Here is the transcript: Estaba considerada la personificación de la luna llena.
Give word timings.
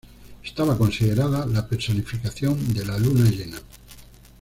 Estaba 0.43 0.75
considerada 0.79 1.45
la 1.45 1.67
personificación 1.67 2.73
de 2.73 2.83
la 2.85 2.97
luna 2.97 3.29
llena. 3.29 3.57